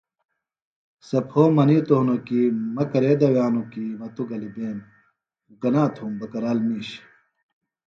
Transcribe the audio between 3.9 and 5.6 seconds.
مہ توۡ گلیۡ بیم خُو